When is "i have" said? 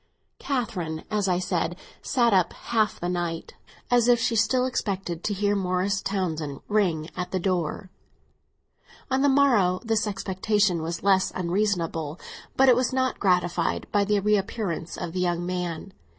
1.27-1.43